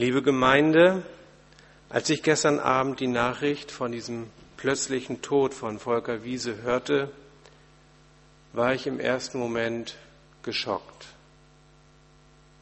Liebe 0.00 0.22
Gemeinde, 0.22 1.02
als 1.90 2.08
ich 2.08 2.22
gestern 2.22 2.58
Abend 2.58 3.00
die 3.00 3.06
Nachricht 3.06 3.70
von 3.70 3.92
diesem 3.92 4.30
plötzlichen 4.56 5.20
Tod 5.20 5.52
von 5.52 5.78
Volker 5.78 6.24
Wiese 6.24 6.62
hörte, 6.62 7.12
war 8.54 8.72
ich 8.72 8.86
im 8.86 8.98
ersten 8.98 9.38
Moment 9.38 9.98
geschockt. 10.42 11.08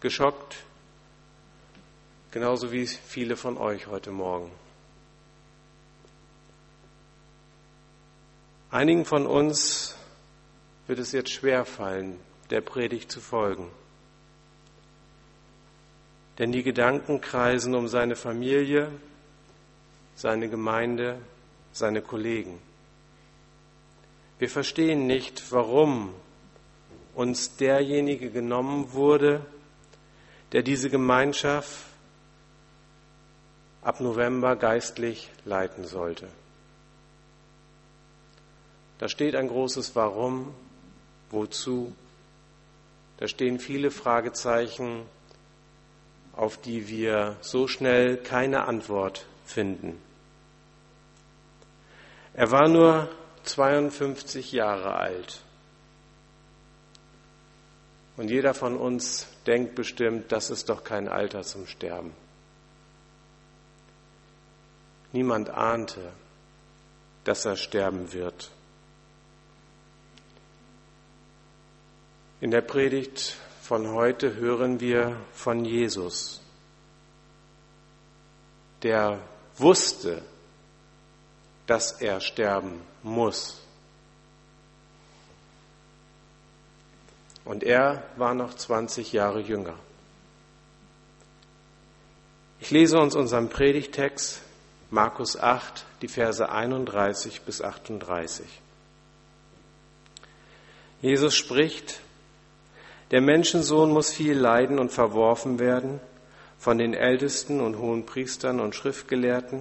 Geschockt, 0.00 0.56
genauso 2.32 2.72
wie 2.72 2.88
viele 2.88 3.36
von 3.36 3.56
euch 3.56 3.86
heute 3.86 4.10
Morgen. 4.10 4.50
Einigen 8.72 9.04
von 9.04 9.28
uns 9.28 9.96
wird 10.88 10.98
es 10.98 11.12
jetzt 11.12 11.30
schwer 11.30 11.64
fallen, 11.64 12.18
der 12.50 12.62
Predigt 12.62 13.12
zu 13.12 13.20
folgen. 13.20 13.70
Denn 16.38 16.52
die 16.52 16.62
Gedanken 16.62 17.20
kreisen 17.20 17.74
um 17.74 17.88
seine 17.88 18.14
Familie, 18.14 18.90
seine 20.14 20.48
Gemeinde, 20.48 21.18
seine 21.72 22.00
Kollegen. 22.00 22.58
Wir 24.38 24.48
verstehen 24.48 25.06
nicht, 25.06 25.50
warum 25.50 26.14
uns 27.14 27.56
derjenige 27.56 28.30
genommen 28.30 28.92
wurde, 28.92 29.44
der 30.52 30.62
diese 30.62 30.90
Gemeinschaft 30.90 31.86
ab 33.82 34.00
November 34.00 34.54
geistlich 34.54 35.30
leiten 35.44 35.84
sollte. 35.84 36.28
Da 38.98 39.08
steht 39.08 39.34
ein 39.34 39.48
großes 39.48 39.94
Warum, 39.96 40.54
wozu. 41.30 41.92
Da 43.18 43.28
stehen 43.28 43.58
viele 43.58 43.90
Fragezeichen, 43.90 45.02
auf 46.38 46.56
die 46.56 46.86
wir 46.86 47.36
so 47.40 47.66
schnell 47.66 48.16
keine 48.16 48.66
Antwort 48.68 49.26
finden. 49.44 50.00
Er 52.32 52.52
war 52.52 52.68
nur 52.68 53.08
52 53.42 54.52
Jahre 54.52 54.94
alt. 54.94 55.42
Und 58.16 58.30
jeder 58.30 58.54
von 58.54 58.76
uns 58.76 59.26
denkt 59.48 59.74
bestimmt, 59.74 60.30
das 60.30 60.50
ist 60.50 60.68
doch 60.68 60.84
kein 60.84 61.08
Alter 61.08 61.42
zum 61.42 61.66
Sterben. 61.66 62.14
Niemand 65.12 65.50
ahnte, 65.50 66.12
dass 67.24 67.46
er 67.46 67.56
sterben 67.56 68.12
wird. 68.12 68.52
In 72.40 72.52
der 72.52 72.60
Predigt 72.60 73.36
von 73.68 73.92
heute 73.92 74.36
hören 74.36 74.80
wir 74.80 75.14
von 75.34 75.66
Jesus, 75.66 76.40
der 78.82 79.20
wusste, 79.58 80.22
dass 81.66 82.00
er 82.00 82.22
sterben 82.22 82.80
muss. 83.02 83.60
Und 87.44 87.62
er 87.62 88.04
war 88.16 88.32
noch 88.32 88.54
20 88.54 89.12
Jahre 89.12 89.40
jünger. 89.40 89.78
Ich 92.60 92.70
lese 92.70 92.96
uns 92.96 93.14
unseren 93.14 93.50
Predigtext 93.50 94.40
Markus 94.90 95.38
8, 95.38 95.84
die 96.00 96.08
Verse 96.08 96.48
31 96.48 97.42
bis 97.42 97.60
38. 97.60 98.46
Jesus 101.02 101.36
spricht, 101.36 102.00
der 103.10 103.20
Menschensohn 103.20 103.90
muss 103.90 104.12
viel 104.12 104.36
leiden 104.36 104.78
und 104.78 104.92
verworfen 104.92 105.58
werden 105.58 106.00
von 106.58 106.78
den 106.78 106.92
Ältesten 106.92 107.60
und 107.60 107.78
hohen 107.78 108.04
Priestern 108.04 108.60
und 108.60 108.74
Schriftgelehrten 108.74 109.60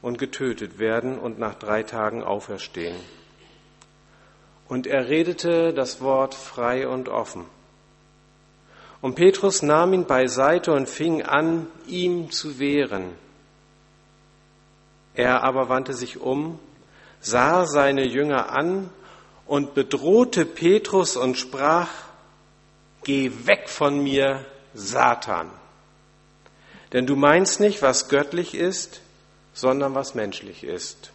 und 0.00 0.18
getötet 0.18 0.78
werden 0.78 1.18
und 1.18 1.38
nach 1.38 1.54
drei 1.54 1.82
Tagen 1.82 2.22
auferstehen. 2.22 2.96
Und 4.68 4.86
er 4.86 5.08
redete 5.08 5.72
das 5.72 6.00
Wort 6.00 6.34
frei 6.34 6.86
und 6.86 7.08
offen. 7.08 7.46
Und 9.00 9.16
Petrus 9.16 9.62
nahm 9.62 9.92
ihn 9.92 10.06
beiseite 10.06 10.72
und 10.72 10.88
fing 10.88 11.22
an, 11.22 11.66
ihm 11.86 12.30
zu 12.30 12.60
wehren. 12.60 13.10
Er 15.14 15.42
aber 15.42 15.68
wandte 15.68 15.92
sich 15.92 16.20
um, 16.20 16.58
sah 17.20 17.66
seine 17.66 18.06
Jünger 18.06 18.52
an 18.52 18.90
und 19.46 19.74
bedrohte 19.74 20.44
Petrus 20.46 21.16
und 21.16 21.36
sprach, 21.36 21.88
Geh 23.04 23.30
weg 23.44 23.68
von 23.68 24.02
mir, 24.02 24.44
Satan. 24.74 25.50
Denn 26.92 27.06
du 27.06 27.16
meinst 27.16 27.60
nicht, 27.60 27.82
was 27.82 28.08
göttlich 28.08 28.54
ist, 28.54 29.00
sondern 29.54 29.94
was 29.94 30.14
menschlich 30.14 30.64
ist. 30.64 31.10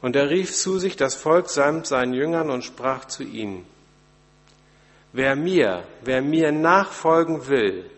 Und 0.00 0.14
er 0.14 0.30
rief 0.30 0.54
zu 0.54 0.78
sich 0.78 0.96
das 0.96 1.14
Volk 1.14 1.50
samt 1.50 1.86
seinen 1.86 2.14
Jüngern 2.14 2.50
und 2.50 2.64
sprach 2.64 3.06
zu 3.06 3.22
ihnen, 3.24 3.66
Wer 5.12 5.36
mir, 5.36 5.84
wer 6.02 6.22
mir 6.22 6.52
nachfolgen 6.52 7.48
will, 7.48 7.90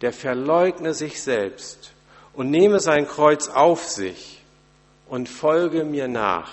der 0.00 0.12
verleugne 0.12 0.94
sich 0.94 1.22
selbst 1.22 1.92
und 2.32 2.50
nehme 2.50 2.80
sein 2.80 3.06
Kreuz 3.06 3.48
auf 3.48 3.84
sich 3.84 4.42
und 5.08 5.28
folge 5.28 5.84
mir 5.84 6.06
nach. 6.06 6.50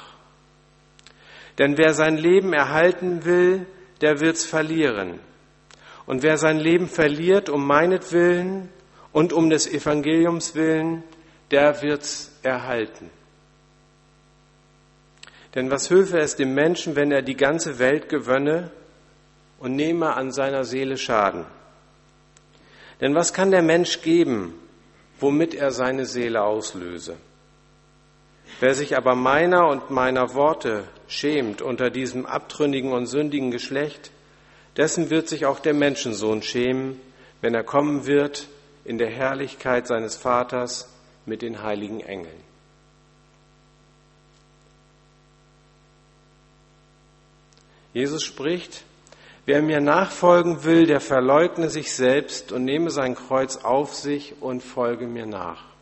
Denn 1.59 1.77
wer 1.77 1.93
sein 1.93 2.17
Leben 2.17 2.53
erhalten 2.53 3.25
will, 3.25 3.67
der 4.01 4.19
wird's 4.19 4.45
verlieren. 4.45 5.19
Und 6.05 6.23
wer 6.23 6.37
sein 6.37 6.59
Leben 6.59 6.87
verliert 6.87 7.49
um 7.49 7.65
meinetwillen 7.65 8.69
und 9.11 9.31
um 9.31 9.49
des 9.49 9.67
Evangeliums 9.67 10.55
willen, 10.55 11.03
der 11.51 11.81
wird's 11.81 12.31
erhalten. 12.41 13.09
Denn 15.55 15.69
was 15.69 15.89
hülfe 15.89 16.17
es 16.17 16.35
dem 16.35 16.53
Menschen, 16.53 16.95
wenn 16.95 17.11
er 17.11 17.21
die 17.21 17.37
ganze 17.37 17.77
Welt 17.79 18.09
gewönne 18.09 18.71
und 19.59 19.75
nehme 19.75 20.15
an 20.15 20.31
seiner 20.31 20.65
Seele 20.65 20.97
Schaden? 20.97 21.45
Denn 23.01 23.15
was 23.15 23.33
kann 23.33 23.51
der 23.51 23.61
Mensch 23.61 24.01
geben, 24.01 24.55
womit 25.19 25.53
er 25.53 25.71
seine 25.71 26.05
Seele 26.05 26.41
auslöse? 26.41 27.17
Wer 28.59 28.75
sich 28.75 28.96
aber 28.96 29.16
meiner 29.16 29.68
und 29.68 29.90
meiner 29.90 30.34
Worte 30.34 30.88
schämt 31.08 31.62
unter 31.62 31.90
diesem 31.90 32.25
abtrünnigen 32.25 32.91
und 32.91 33.08
sündigen 33.08 33.52
Geschlecht, 33.52 34.12
dessen 34.78 35.09
wird 35.09 35.28
sich 35.28 35.46
auch 35.46 35.59
der 35.59 35.74
Menschensohn 35.74 36.41
schämen, 36.41 37.00
wenn 37.41 37.53
er 37.53 37.64
kommen 37.64 38.06
wird 38.06 38.47
in 38.86 38.97
der 38.97 39.09
Herrlichkeit 39.09 39.88
seines 39.88 40.16
Vaters 40.16 40.90
mit 41.25 41.41
den 41.41 41.62
heiligen 41.62 42.00
Engeln. 42.00 42.44
Jesus 47.94 48.24
spricht, 48.24 48.84
wer 49.46 49.62
mir 49.62 49.80
nachfolgen 49.80 50.64
will, 50.64 50.88
der 50.88 51.00
verleugne 51.00 51.70
sich 51.70 51.94
selbst 51.94 52.52
und 52.52 52.66
nehme 52.66 52.90
sein 52.90 53.14
Kreuz 53.14 53.58
auf 53.58 53.94
sich 53.94 54.41
und 54.41 54.64
folge 54.64 55.06
mir 55.06 55.28
nach. 55.28 55.72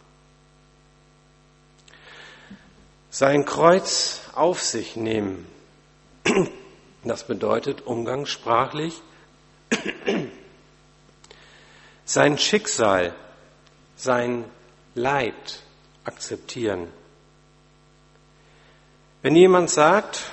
Sein 3.14 3.44
Kreuz 3.44 4.22
auf 4.36 4.62
sich 4.62 4.96
nehmen, 4.96 5.46
das 7.04 7.28
bedeutet 7.28 7.82
umgangssprachlich, 7.86 9.02
sein 12.06 12.38
Schicksal, 12.38 13.14
sein 13.98 14.46
Leid 14.96 15.62
akzeptieren. 16.06 16.88
Wenn 19.22 19.36
jemand 19.36 19.70
sagt, 19.70 20.32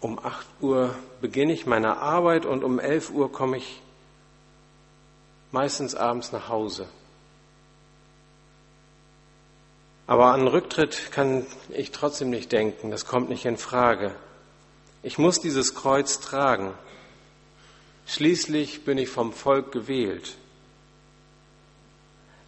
um 0.00 0.18
8 0.18 0.46
Uhr 0.60 0.94
beginne 1.22 1.54
ich 1.54 1.64
meine 1.64 1.96
Arbeit 1.96 2.44
und 2.44 2.62
um 2.62 2.78
11 2.78 3.12
Uhr 3.12 3.32
komme 3.32 3.56
ich 3.56 3.80
meistens 5.52 5.94
abends 5.94 6.32
nach 6.32 6.50
Hause. 6.50 6.86
Aber 10.08 10.32
an 10.32 10.48
Rücktritt 10.48 11.12
kann 11.12 11.46
ich 11.68 11.92
trotzdem 11.92 12.30
nicht 12.30 12.50
denken, 12.50 12.90
das 12.90 13.06
kommt 13.06 13.28
nicht 13.28 13.44
in 13.44 13.58
Frage. 13.58 14.12
Ich 15.04 15.18
muss 15.18 15.40
dieses 15.40 15.76
Kreuz 15.76 16.18
tragen. 16.18 16.74
Schließlich 18.06 18.84
bin 18.84 18.98
ich 18.98 19.08
vom 19.08 19.32
Volk 19.32 19.70
gewählt 19.70 20.34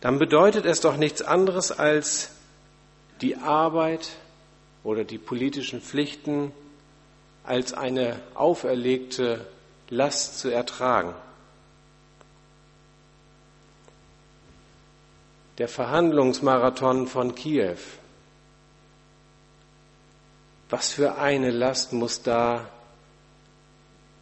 dann 0.01 0.19
bedeutet 0.19 0.65
es 0.65 0.81
doch 0.81 0.97
nichts 0.97 1.23
anderes 1.23 1.73
als 1.73 2.31
die 3.21 3.37
Arbeit 3.37 4.09
oder 4.83 5.05
die 5.05 5.19
politischen 5.19 5.83
Pflichten 5.83 6.53
als 7.45 7.75
eine 7.75 8.19
auferlegte 8.35 9.47
Last 9.91 10.39
zu 10.39 10.49
ertragen. 10.49 11.15
Der 15.59 15.69
Verhandlungsmarathon 15.69 17.07
von 17.07 17.35
Kiew. 17.35 17.77
Was 20.71 20.93
für 20.93 21.17
eine 21.17 21.51
Last 21.51 21.93
muss 21.93 22.23
da 22.23 22.69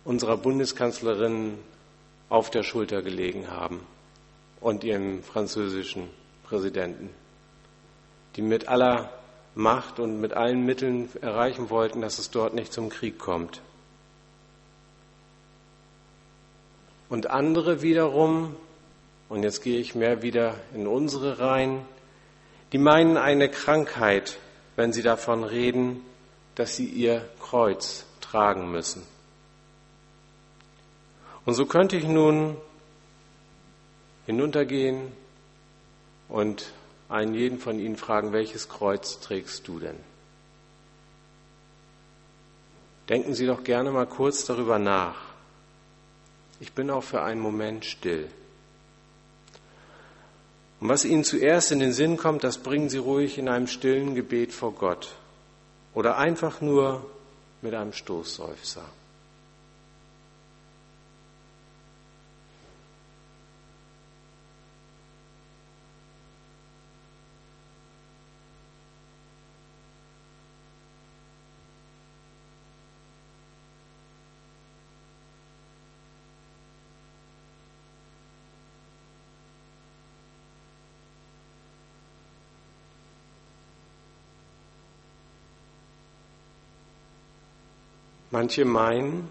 unserer 0.04 0.36
Bundeskanzlerin 0.36 1.58
auf 2.28 2.50
der 2.50 2.62
Schulter 2.62 3.02
gelegen 3.02 3.50
haben? 3.50 3.86
und 4.60 4.84
ihrem 4.84 5.22
französischen 5.22 6.08
Präsidenten, 6.44 7.10
die 8.36 8.42
mit 8.42 8.68
aller 8.68 9.10
Macht 9.54 9.98
und 9.98 10.20
mit 10.20 10.34
allen 10.34 10.64
Mitteln 10.64 11.08
erreichen 11.20 11.70
wollten, 11.70 12.00
dass 12.00 12.18
es 12.18 12.30
dort 12.30 12.54
nicht 12.54 12.72
zum 12.72 12.90
Krieg 12.90 13.18
kommt. 13.18 13.60
Und 17.08 17.30
andere 17.30 17.82
wiederum, 17.82 18.54
und 19.28 19.42
jetzt 19.42 19.62
gehe 19.62 19.78
ich 19.78 19.94
mehr 19.94 20.22
wieder 20.22 20.54
in 20.74 20.86
unsere 20.86 21.38
Reihen, 21.38 21.84
die 22.72 22.78
meinen 22.78 23.16
eine 23.16 23.48
Krankheit, 23.48 24.38
wenn 24.76 24.92
sie 24.92 25.02
davon 25.02 25.44
reden, 25.44 26.02
dass 26.54 26.76
sie 26.76 26.86
ihr 26.86 27.28
Kreuz 27.40 28.04
tragen 28.20 28.70
müssen. 28.70 29.02
Und 31.44 31.54
so 31.54 31.66
könnte 31.66 31.96
ich 31.96 32.04
nun 32.04 32.56
hinuntergehen 34.26 35.12
und 36.28 36.72
einen 37.08 37.34
jeden 37.34 37.58
von 37.58 37.78
Ihnen 37.78 37.96
fragen, 37.96 38.32
welches 38.32 38.68
Kreuz 38.68 39.20
trägst 39.20 39.66
du 39.66 39.78
denn? 39.78 39.96
Denken 43.08 43.32
Sie 43.32 43.46
doch 43.46 43.64
gerne 43.64 43.90
mal 43.90 44.06
kurz 44.06 44.44
darüber 44.44 44.78
nach. 44.78 45.16
Ich 46.60 46.72
bin 46.72 46.90
auch 46.90 47.02
für 47.04 47.22
einen 47.22 47.40
Moment 47.40 47.86
still. 47.86 48.28
Und 50.80 50.88
was 50.88 51.04
Ihnen 51.04 51.24
zuerst 51.24 51.72
in 51.72 51.80
den 51.80 51.92
Sinn 51.92 52.16
kommt, 52.16 52.44
das 52.44 52.58
bringen 52.58 52.88
Sie 52.88 52.98
ruhig 52.98 53.38
in 53.38 53.48
einem 53.48 53.66
stillen 53.66 54.14
Gebet 54.14 54.52
vor 54.52 54.72
Gott 54.72 55.14
oder 55.94 56.18
einfach 56.18 56.60
nur 56.60 57.04
mit 57.62 57.74
einem 57.74 57.92
Stoßseufzer. 57.92 58.84
Manche 88.30 88.64
meinen, 88.64 89.30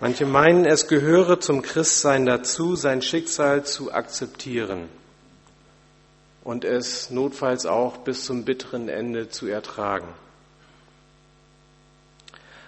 manche 0.00 0.26
meinen, 0.26 0.64
es 0.64 0.86
gehöre 0.86 1.40
zum 1.40 1.62
Christsein 1.62 2.24
dazu, 2.24 2.76
sein 2.76 3.02
Schicksal 3.02 3.64
zu 3.64 3.92
akzeptieren 3.92 4.88
und 6.44 6.64
es 6.64 7.10
notfalls 7.10 7.66
auch 7.66 7.98
bis 7.98 8.24
zum 8.24 8.44
bitteren 8.44 8.88
Ende 8.88 9.28
zu 9.28 9.48
ertragen. 9.48 10.08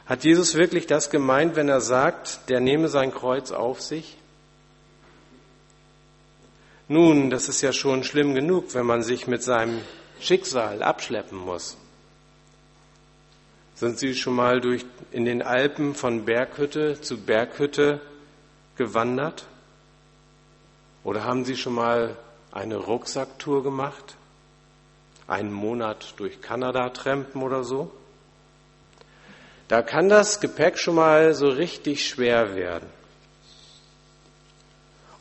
Hat 0.06 0.24
Jesus 0.24 0.56
wirklich 0.56 0.88
das 0.88 1.08
gemeint, 1.08 1.54
wenn 1.54 1.68
er 1.68 1.80
sagt, 1.80 2.48
der 2.48 2.58
nehme 2.58 2.88
sein 2.88 3.14
Kreuz 3.14 3.52
auf 3.52 3.80
sich? 3.80 4.16
Nun, 6.88 7.30
das 7.30 7.48
ist 7.48 7.60
ja 7.60 7.72
schon 7.72 8.02
schlimm 8.02 8.34
genug, 8.34 8.74
wenn 8.74 8.84
man 8.84 9.04
sich 9.04 9.28
mit 9.28 9.44
seinem 9.44 9.80
Schicksal 10.18 10.82
abschleppen 10.82 11.38
muss. 11.38 11.76
Sind 13.80 13.98
Sie 13.98 14.14
schon 14.14 14.34
mal 14.34 14.60
durch, 14.60 14.84
in 15.10 15.24
den 15.24 15.40
Alpen 15.40 15.94
von 15.94 16.26
Berghütte 16.26 17.00
zu 17.00 17.16
Berghütte 17.16 18.02
gewandert? 18.76 19.46
Oder 21.02 21.24
haben 21.24 21.46
Sie 21.46 21.56
schon 21.56 21.76
mal 21.76 22.14
eine 22.52 22.76
Rucksacktour 22.76 23.62
gemacht? 23.62 24.16
Einen 25.26 25.50
Monat 25.50 26.12
durch 26.18 26.42
Kanada 26.42 26.90
trampen 26.90 27.40
oder 27.40 27.64
so? 27.64 27.90
Da 29.68 29.80
kann 29.80 30.10
das 30.10 30.40
Gepäck 30.40 30.78
schon 30.78 30.96
mal 30.96 31.32
so 31.32 31.48
richtig 31.48 32.06
schwer 32.06 32.54
werden. 32.54 32.90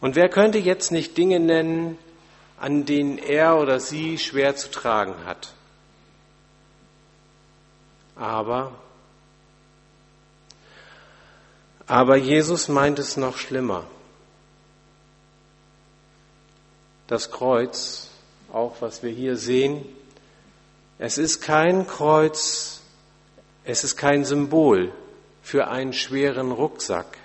Und 0.01 0.17
wer 0.17 0.27
könnte 0.27 0.57
jetzt 0.57 0.91
nicht 0.91 1.15
Dinge 1.15 1.39
nennen, 1.39 1.97
an 2.57 2.83
denen 2.83 3.19
er 3.19 3.57
oder 3.57 3.79
sie 3.79 4.17
schwer 4.17 4.57
zu 4.57 4.69
tragen 4.69 5.15
hat? 5.25 5.53
Aber, 8.19 8.73
aber 11.87 12.17
Jesus 12.17 12.67
meint 12.67 12.99
es 12.99 13.15
noch 13.15 13.37
schlimmer. 13.37 13.85
Das 17.07 17.31
Kreuz, 17.31 18.09
auch 18.51 18.81
was 18.81 19.03
wir 19.03 19.09
hier 19.09 19.37
sehen, 19.37 19.85
es 20.97 21.17
ist 21.17 21.39
kein 21.39 21.87
Kreuz, 21.87 22.81
es 23.63 23.85
ist 23.85 23.95
kein 23.95 24.25
Symbol 24.25 24.91
für 25.41 25.69
einen 25.69 25.93
schweren 25.93 26.51
Rucksack, 26.51 27.17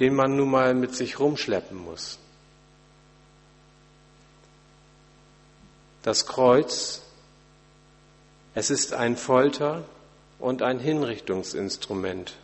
den 0.00 0.14
man 0.14 0.36
nun 0.36 0.50
mal 0.50 0.74
mit 0.74 0.94
sich 0.94 1.18
rumschleppen 1.18 1.78
muss. 1.78 2.18
Das 6.02 6.26
Kreuz 6.26 7.00
es 8.54 8.70
ist 8.70 8.92
ein 8.92 9.16
Folter- 9.16 9.84
und 10.38 10.62
ein 10.62 10.78
Hinrichtungsinstrument. 10.78 12.36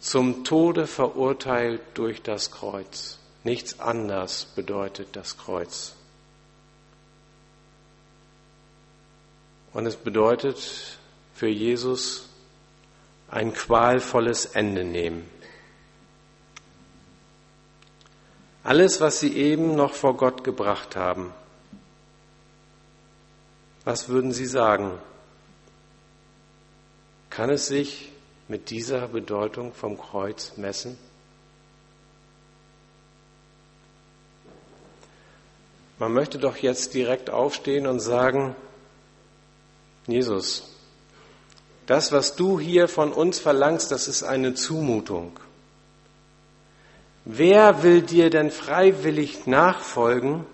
Zum 0.00 0.44
Tode 0.44 0.86
verurteilt 0.86 1.80
durch 1.94 2.22
das 2.22 2.50
Kreuz. 2.50 3.18
Nichts 3.44 3.80
anders 3.80 4.46
bedeutet 4.54 5.08
das 5.12 5.38
Kreuz. 5.38 5.94
Und 9.72 9.86
es 9.86 9.96
bedeutet 9.96 10.98
für 11.34 11.48
Jesus 11.48 12.28
ein 13.28 13.52
qualvolles 13.52 14.46
Ende 14.46 14.84
nehmen. 14.84 15.28
Alles, 18.62 19.00
was 19.00 19.20
sie 19.20 19.36
eben 19.36 19.74
noch 19.74 19.92
vor 19.92 20.16
Gott 20.16 20.42
gebracht 20.42 20.96
haben, 20.96 21.32
was 23.84 24.08
würden 24.08 24.32
Sie 24.32 24.46
sagen? 24.46 24.98
Kann 27.30 27.50
es 27.50 27.66
sich 27.66 28.12
mit 28.48 28.70
dieser 28.70 29.08
Bedeutung 29.08 29.72
vom 29.72 29.98
Kreuz 29.98 30.56
messen? 30.56 30.98
Man 35.98 36.12
möchte 36.12 36.38
doch 36.38 36.56
jetzt 36.56 36.94
direkt 36.94 37.30
aufstehen 37.30 37.86
und 37.86 38.00
sagen, 38.00 38.56
Jesus, 40.06 40.74
das, 41.86 42.12
was 42.12 42.34
du 42.36 42.58
hier 42.58 42.88
von 42.88 43.12
uns 43.12 43.38
verlangst, 43.38 43.90
das 43.90 44.08
ist 44.08 44.22
eine 44.22 44.54
Zumutung. 44.54 45.38
Wer 47.24 47.82
will 47.82 48.02
dir 48.02 48.28
denn 48.30 48.50
freiwillig 48.50 49.46
nachfolgen, 49.46 50.44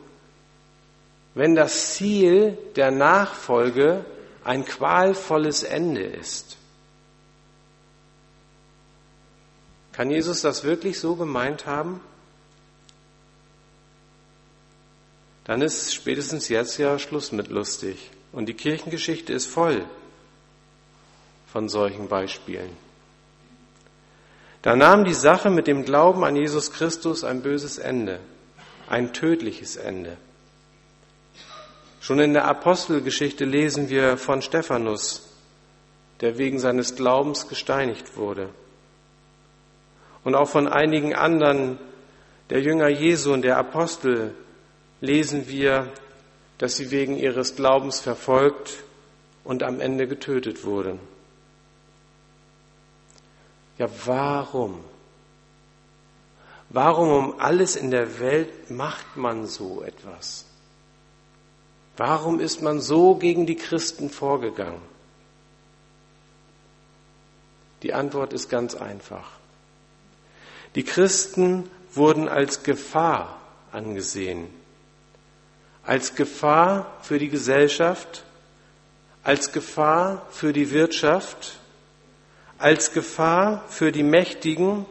wenn 1.35 1.55
das 1.55 1.95
Ziel 1.95 2.59
der 2.77 2.91
Nachfolge 2.91 4.05
ein 4.45 4.65
qualvolles 4.65 5.63
Ende 5.63 6.03
ist. 6.03 6.57
Kann 9.93 10.11
Jesus 10.11 10.41
das 10.43 10.65
wirklich 10.65 10.99
so 10.99 11.15
gemeint 11.15 11.67
haben? 11.67 12.01
Dann 15.45 15.63
ist 15.63 15.95
spätestens 15.95 16.49
jetzt 16.49 16.79
ja 16.79 16.99
Schluss 16.99 17.33
mit 17.33 17.49
lustig. 17.49 18.11
Und 18.33 18.47
die 18.47 18.55
Kirchengeschichte 18.55 19.33
ist 19.33 19.47
voll 19.47 19.85
von 21.53 21.69
solchen 21.69 22.09
Beispielen. 22.09 22.71
Da 24.63 24.77
nahm 24.77 25.05
die 25.05 25.15
Sache 25.15 25.51
mit 25.51 25.67
dem 25.67 25.85
Glauben 25.85 26.23
an 26.23 26.37
Jesus 26.37 26.73
Christus 26.73 27.25
ein 27.25 27.43
böses 27.43 27.79
Ende, 27.79 28.21
ein 28.89 29.13
tödliches 29.13 29.77
Ende. 29.77 30.17
Schon 32.01 32.19
in 32.19 32.33
der 32.33 32.47
Apostelgeschichte 32.47 33.45
lesen 33.45 33.91
wir 33.91 34.17
von 34.17 34.41
Stephanus, 34.41 35.29
der 36.23 36.39
wegen 36.39 36.59
seines 36.59 36.97
Glaubens 36.97 37.47
gesteinigt 37.49 38.17
wurde. 38.17 38.49
Und 40.25 40.35
auch 40.35 40.49
von 40.49 40.67
einigen 40.67 41.15
anderen 41.15 41.79
der 42.49 42.61
Jünger 42.61 42.89
Jesu 42.89 43.33
und 43.33 43.43
der 43.43 43.59
Apostel 43.59 44.35
lesen 45.01 45.47
wir, 45.49 45.93
dass 46.59 46.77
sie 46.77 46.91
wegen 46.91 47.17
ihres 47.17 47.55
Glaubens 47.55 48.01
verfolgt 48.01 48.83
und 49.45 49.63
am 49.63 49.81
Ende 49.81 50.07
getötet 50.07 50.65
wurden. 50.65 50.99
Ja, 53.79 53.89
warum? 54.05 54.81
Warum 56.71 57.11
um 57.11 57.41
alles 57.41 57.77
in 57.77 57.91
der 57.91 58.21
Welt 58.21 58.71
macht 58.71 59.17
man 59.17 59.47
so 59.47 59.83
etwas? 59.83 60.50
Warum 62.01 62.41
ist 62.41 62.63
man 62.63 62.81
so 62.81 63.15
gegen 63.17 63.45
die 63.45 63.57
Christen 63.57 64.09
vorgegangen? 64.09 64.81
Die 67.83 67.93
Antwort 67.93 68.33
ist 68.33 68.49
ganz 68.49 68.75
einfach. 68.75 69.33
Die 70.77 70.83
Christen 70.83 71.69
wurden 71.93 72.27
als 72.27 72.63
Gefahr 72.63 73.39
angesehen, 73.71 74.49
als 75.85 76.15
Gefahr 76.15 76.91
für 77.03 77.19
die 77.19 77.29
Gesellschaft, 77.29 78.25
als 79.23 79.53
Gefahr 79.53 80.27
für 80.31 80.55
die 80.55 80.71
Wirtschaft, 80.71 81.59
als 82.57 82.95
Gefahr 82.95 83.63
für 83.69 83.93
die 83.93 84.05
Mächtigen, 84.05 84.87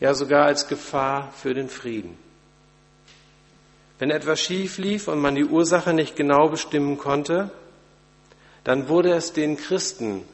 ja 0.00 0.14
sogar 0.14 0.46
als 0.46 0.66
Gefahr 0.66 1.30
für 1.36 1.52
den 1.52 1.68
Frieden. 1.68 2.16
Wenn 4.02 4.10
etwas 4.10 4.40
schief 4.40 4.78
lief 4.78 5.06
und 5.06 5.20
man 5.20 5.36
die 5.36 5.44
Ursache 5.44 5.94
nicht 5.94 6.16
genau 6.16 6.48
bestimmen 6.48 6.98
konnte, 6.98 7.52
dann 8.64 8.88
wurde 8.88 9.12
es 9.12 9.32
den 9.32 9.56
Christen 9.56 10.24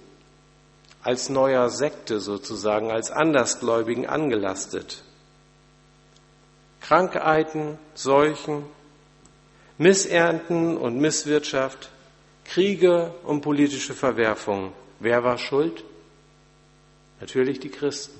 als 1.02 1.28
neuer 1.28 1.68
Sekte 1.68 2.18
sozusagen, 2.18 2.90
als 2.90 3.10
Andersgläubigen 3.10 4.06
angelastet. 4.06 5.02
Krankheiten, 6.80 7.76
Seuchen, 7.92 8.64
Missernten 9.76 10.78
und 10.78 10.98
Misswirtschaft, 10.98 11.90
Kriege 12.46 13.12
und 13.22 13.42
politische 13.42 13.92
Verwerfungen. 13.92 14.72
Wer 14.98 15.24
war 15.24 15.36
schuld? 15.36 15.84
Natürlich 17.20 17.60
die 17.60 17.68
Christen. 17.68 18.18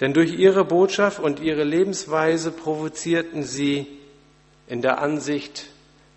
Denn 0.00 0.12
durch 0.14 0.38
ihre 0.38 0.64
Botschaft 0.64 1.18
und 1.18 1.40
ihre 1.40 1.64
Lebensweise 1.64 2.52
provozierten 2.52 3.42
sie 3.42 3.86
in 4.68 4.80
der 4.80 4.98
Ansicht 5.00 5.66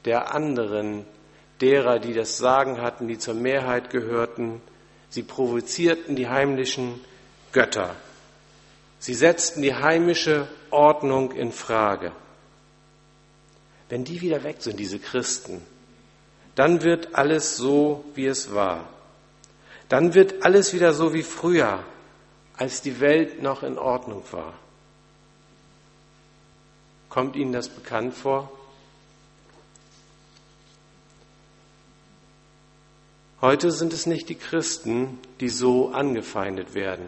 der 0.06 0.34
anderen, 0.34 1.06
derer, 1.62 2.00
die 2.00 2.14
das 2.14 2.38
Sagen 2.38 2.82
hatten, 2.82 3.08
die 3.08 3.18
zur 3.18 3.34
Mehrheit 3.34 3.90
gehörten, 3.90 4.62
sie 5.10 5.24
provozierten 5.24 6.16
die 6.16 6.28
heimlichen 6.28 7.00
Götter. 7.52 7.96
Sie 9.00 9.14
setzten 9.14 9.62
die 9.62 9.74
heimische 9.74 10.48
Ordnung 10.70 11.32
in 11.32 11.52
Frage. 11.52 12.12
Wenn 13.90 14.04
die 14.04 14.22
wieder 14.22 14.44
weg 14.44 14.58
sind, 14.60 14.80
diese 14.80 15.00
Christen, 15.00 15.62
dann 16.56 16.84
wird 16.84 17.16
alles 17.16 17.58
so, 17.58 18.06
wie 18.14 18.28
es 18.28 18.54
war. 18.54 18.88
Dann 19.90 20.14
wird 20.14 20.44
alles 20.44 20.74
wieder 20.74 20.94
so 20.94 21.14
wie 21.14 21.24
früher, 21.24 21.84
als 22.62 22.84
die 22.84 23.00
Welt 23.00 23.42
noch 23.42 23.64
in 23.64 23.80
Ordnung 23.80 24.22
war. 24.30 24.54
Kommt 27.10 27.36
Ihnen 27.36 27.54
das 27.54 27.70
bekannt 27.70 28.14
vor? 28.14 28.52
Heute 33.42 33.72
sind 33.72 33.94
es 33.94 34.06
nicht 34.06 34.30
die 34.30 34.36
Christen, 34.36 35.18
die 35.40 35.50
so 35.50 35.90
angefeindet 35.90 36.76
werden. 36.76 37.08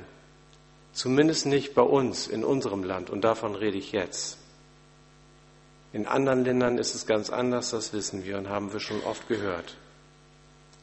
Zumindest 0.92 1.46
nicht 1.46 1.76
bei 1.76 1.84
uns, 1.84 2.26
in 2.26 2.44
unserem 2.44 2.84
Land. 2.84 3.12
Und 3.12 3.22
davon 3.22 3.54
rede 3.54 3.78
ich 3.78 3.92
jetzt. 3.92 4.40
In 5.92 6.08
anderen 6.08 6.44
Ländern 6.44 6.80
ist 6.80 6.96
es 6.96 7.06
ganz 7.06 7.30
anders, 7.30 7.70
das 7.70 7.94
wissen 7.94 8.26
wir 8.26 8.40
und 8.40 8.50
haben 8.50 8.74
wir 8.74 8.80
schon 8.80 9.04
oft 9.04 9.28
gehört. 9.28 9.78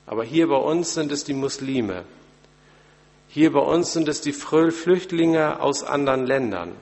Aber 0.07 0.23
hier 0.23 0.47
bei 0.47 0.59
uns 0.59 0.95
sind 0.95 1.11
es 1.11 1.25
die 1.25 1.35
Muslime. 1.35 2.05
Hier 3.33 3.53
bei 3.53 3.61
uns 3.61 3.93
sind 3.93 4.09
es 4.09 4.21
die 4.21 4.33
Flüchtlinge 4.33 5.61
aus 5.61 5.85
anderen 5.85 6.27
Ländern. 6.27 6.73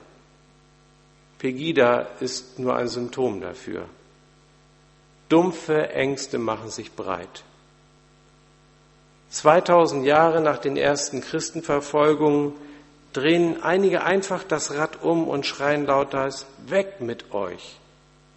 Pegida 1.37 2.07
ist 2.19 2.57
nur 2.57 2.75
ein 2.75 2.87
Symptom 2.87 3.39
dafür. 3.39 3.85
Dumpfe 5.29 5.89
Ängste 5.89 6.39
machen 6.39 6.71
sich 6.71 6.91
breit. 6.93 7.43
2000 9.29 10.03
Jahre 10.03 10.41
nach 10.41 10.57
den 10.57 10.75
ersten 10.75 11.21
Christenverfolgungen 11.21 12.53
drehen 13.13 13.61
einige 13.61 14.01
einfach 14.01 14.43
das 14.43 14.73
Rad 14.73 15.03
um 15.03 15.27
und 15.27 15.45
schreien 15.45 15.85
lauter, 15.85 16.33
weg 16.65 16.99
mit 16.99 17.31
euch. 17.31 17.77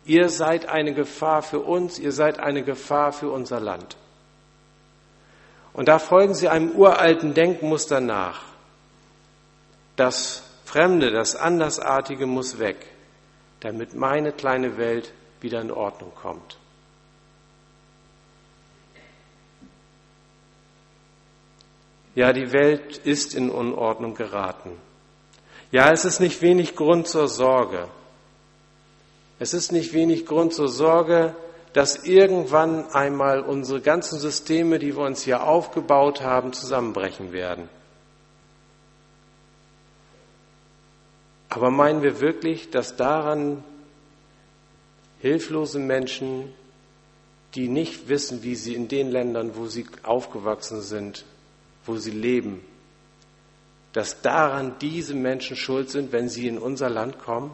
Ihr 0.05 0.29
seid 0.29 0.69
eine 0.69 0.93
Gefahr 0.93 1.43
für 1.43 1.61
uns, 1.61 1.99
ihr 1.99 2.13
seid 2.13 2.41
eine 2.41 2.63
Gefahr 2.63 3.15
für 3.15 3.31
unser 3.31 3.59
Land. 3.59 3.97
Und 5.75 5.89
da 5.89 5.99
folgen 5.99 6.35
sie 6.35 6.49
einem 6.49 6.73
uralten 6.73 7.35
Denkmuster 7.35 8.01
nach. 8.01 8.43
Das 9.97 10.43
Fremde, 10.65 11.11
das 11.11 11.37
Andersartige 11.37 12.27
muss 12.27 12.59
weg, 12.59 12.87
damit 13.61 13.95
meine 13.95 14.33
kleine 14.33 14.77
Welt 14.77 15.13
wieder 15.41 15.61
in 15.61 15.71
Ordnung 15.71 16.13
kommt. 16.15 16.59
Ja, 22.15 22.33
die 22.33 22.53
Welt 22.53 22.99
ist 22.99 23.35
in 23.35 23.49
Unordnung 23.49 24.15
geraten. 24.15 24.73
Ja, 25.71 25.91
es 25.91 26.05
ist 26.05 26.21
nicht 26.21 26.43
wenig 26.43 26.77
Grund 26.77 27.09
zur 27.09 27.27
Sorge. 27.29 27.89
Es 29.39 29.55
ist 29.55 29.73
nicht 29.73 29.95
wenig 29.95 30.27
Grund 30.27 30.53
zur 30.53 30.69
Sorge, 30.69 31.35
dass 31.73 32.05
irgendwann 32.05 32.91
einmal 32.93 33.41
unsere 33.41 33.81
ganzen 33.81 34.19
Systeme, 34.19 34.79
die 34.79 34.97
wir 34.97 35.05
uns 35.05 35.23
hier 35.23 35.45
aufgebaut 35.45 36.21
haben, 36.21 36.53
zusammenbrechen 36.53 37.33
werden. 37.33 37.69
Aber 41.49 41.71
meinen 41.71 42.03
wir 42.03 42.21
wirklich, 42.21 42.71
dass 42.71 42.97
daran 42.97 43.63
hilflose 45.21 45.79
Menschen, 45.79 46.53
die 47.55 47.69
nicht 47.69 48.09
wissen, 48.09 48.43
wie 48.43 48.55
sie 48.55 48.75
in 48.75 48.89
den 48.89 49.11
Ländern, 49.11 49.55
wo 49.55 49.67
sie 49.67 49.87
aufgewachsen 50.03 50.81
sind, 50.81 51.25
wo 51.85 51.97
sie 51.97 52.11
leben, 52.11 52.65
dass 53.93 54.23
daran 54.23 54.77
diese 54.81 55.15
Menschen 55.15 55.57
schuld 55.57 55.91
sind, 55.91 56.13
wenn 56.13 56.29
sie 56.29 56.49
in 56.49 56.59
unser 56.59 56.89
Land 56.89 57.19
kommen, 57.19 57.51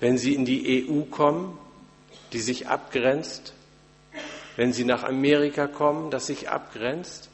wenn 0.00 0.18
sie 0.18 0.34
in 0.34 0.44
die 0.44 0.88
EU 0.88 1.02
kommen, 1.02 1.56
die 2.32 2.40
sich 2.40 2.68
abgrenzt, 2.68 3.52
wenn 4.56 4.72
sie 4.72 4.84
nach 4.84 5.04
Amerika 5.04 5.66
kommen, 5.66 6.10
das 6.10 6.26
sich 6.26 6.48
abgrenzt. 6.48 7.28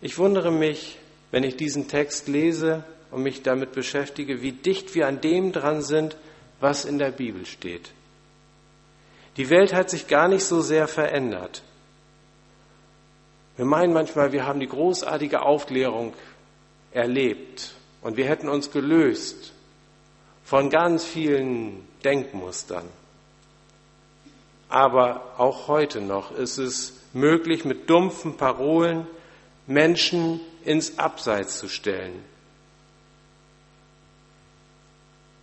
Ich 0.00 0.18
wundere 0.18 0.50
mich, 0.50 0.98
wenn 1.30 1.44
ich 1.44 1.56
diesen 1.56 1.88
Text 1.88 2.28
lese 2.28 2.84
und 3.10 3.22
mich 3.22 3.42
damit 3.42 3.72
beschäftige, 3.72 4.42
wie 4.42 4.52
dicht 4.52 4.94
wir 4.94 5.06
an 5.06 5.20
dem 5.20 5.52
dran 5.52 5.82
sind, 5.82 6.16
was 6.60 6.84
in 6.84 6.98
der 6.98 7.10
Bibel 7.10 7.46
steht. 7.46 7.92
Die 9.36 9.48
Welt 9.48 9.72
hat 9.72 9.90
sich 9.90 10.08
gar 10.08 10.28
nicht 10.28 10.44
so 10.44 10.60
sehr 10.60 10.88
verändert. 10.88 11.62
Wir 13.56 13.64
meinen 13.64 13.92
manchmal, 13.92 14.32
wir 14.32 14.46
haben 14.46 14.60
die 14.60 14.68
großartige 14.68 15.42
Aufklärung 15.42 16.14
erlebt 16.90 17.74
und 18.02 18.16
wir 18.16 18.26
hätten 18.26 18.48
uns 18.48 18.70
gelöst 18.70 19.51
von 20.52 20.68
ganz 20.68 21.06
vielen 21.06 21.88
Denkmustern. 22.04 22.84
Aber 24.68 25.32
auch 25.38 25.66
heute 25.66 26.02
noch 26.02 26.30
ist 26.30 26.58
es 26.58 26.92
möglich, 27.14 27.64
mit 27.64 27.88
dumpfen 27.88 28.36
Parolen 28.36 29.06
Menschen 29.66 30.40
ins 30.62 30.98
Abseits 30.98 31.56
zu 31.56 31.68
stellen. 31.68 32.22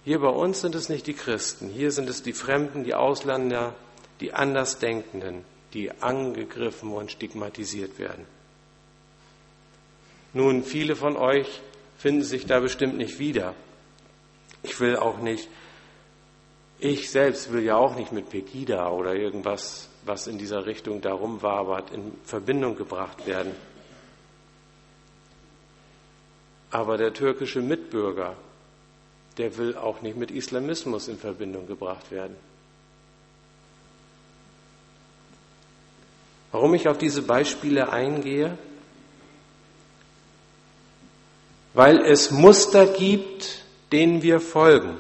Hier 0.06 0.20
bei 0.20 0.30
uns 0.30 0.62
sind 0.62 0.76
es 0.76 0.90
nicht 0.90 1.08
die 1.08 1.16
Christen, 1.16 1.70
hier 1.70 1.92
sind 1.92 2.08
es 2.08 2.22
die 2.22 2.34
Fremden, 2.34 2.84
die 2.84 2.94
Ausländer, 2.94 3.74
die 4.20 4.34
Andersdenkenden, 4.34 5.44
die 5.74 5.90
angegriffen 6.04 6.92
und 6.92 7.10
stigmatisiert 7.10 7.98
werden. 7.98 8.28
Nun, 10.34 10.64
viele 10.64 10.96
von 10.96 11.18
euch 11.18 11.62
finden 11.98 12.22
sich 12.22 12.46
da 12.46 12.60
bestimmt 12.60 13.00
nicht 13.00 13.18
wieder. 13.18 13.56
Ich 14.64 14.80
will 14.80 14.98
auch 14.98 15.20
nicht, 15.20 15.50
ich 16.80 17.10
selbst 17.10 17.52
will 17.52 17.64
ja 17.64 17.76
auch 17.76 17.96
nicht 17.96 18.12
mit 18.12 18.30
Pegida 18.30 18.90
oder 18.90 19.16
irgendwas, 19.16 19.90
was 20.06 20.28
in 20.28 20.38
dieser 20.38 20.66
Richtung 20.66 21.02
darum 21.02 21.42
wabert, 21.42 21.92
in 21.92 22.14
Verbindung 22.24 22.76
gebracht 22.76 23.26
werden. 23.28 23.52
Aber 26.72 26.98
der 26.98 27.14
türkische 27.14 27.62
Mitbürger, 27.62 28.36
der 29.38 29.58
will 29.58 29.76
auch 29.76 30.02
nicht 30.02 30.18
mit 30.18 30.32
Islamismus 30.32 31.08
in 31.08 31.18
Verbindung 31.18 31.68
gebracht 31.68 32.12
werden. 32.12 32.36
Warum 36.52 36.74
ich 36.74 36.88
auf 36.88 36.98
diese 36.98 37.22
Beispiele 37.22 37.92
eingehe? 37.92 38.58
Weil 41.74 42.04
es 42.06 42.32
Muster 42.32 42.88
gibt, 42.88 43.64
denen 43.92 44.22
wir 44.22 44.40
folgen. 44.40 44.98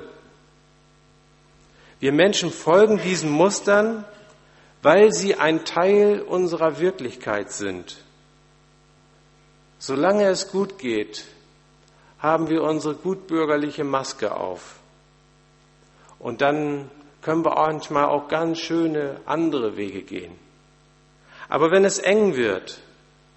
Wir 2.00 2.12
Menschen 2.12 2.51
folgen 2.51 3.00
diesen 3.01 3.29
Mustern, 3.29 4.05
weil 4.81 5.12
sie 5.12 5.36
ein 5.36 5.65
Teil 5.65 6.22
unserer 6.22 6.79
Wirklichkeit 6.79 7.51
sind. 7.51 7.98
Solange 9.77 10.25
es 10.27 10.51
gut 10.51 10.77
geht, 10.77 11.25
haben 12.19 12.50
wir 12.50 12.63
unsere 12.63 12.96
gutbürgerliche 12.96 13.84
Maske 13.84 14.36
auf. 14.36 14.79
Und 16.17 16.41
dann 16.41 16.89
können 17.22 17.46
wir 17.46 17.55
manchmal 17.55 18.05
auch 18.05 18.27
ganz 18.27 18.60
schöne 18.60 19.22
andere 19.25 19.77
Wege 19.77 20.03
gehen. 20.03 20.34
Aber 21.50 21.72
wenn 21.72 21.86
es 21.86 22.00
eng 22.00 22.36
wird, 22.36 22.81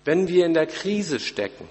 Wenn 0.05 0.27
wir 0.29 0.47
in 0.47 0.55
der 0.55 0.67
Krise 0.67 1.21
stecken, 1.21 1.69